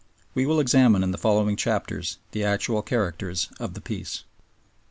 [0.33, 4.23] We will examine in the following chapters the actual character of the Peace.